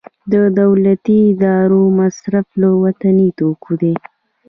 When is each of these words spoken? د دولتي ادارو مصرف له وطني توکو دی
د 0.31 0.33
دولتي 0.61 1.17
ادارو 1.31 1.81
مصرف 1.99 2.47
له 2.61 2.69
وطني 2.83 3.29
توکو 3.39 3.71
دی 3.81 3.93